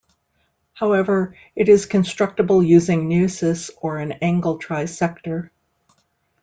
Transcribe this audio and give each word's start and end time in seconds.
However, 0.73 1.35
it 1.55 1.69
is 1.69 1.85
constructible 1.85 2.63
using 2.63 3.07
neusis, 3.07 3.69
or 3.83 3.99
an 3.99 4.13
angle 4.13 4.57
trisector. 4.57 5.51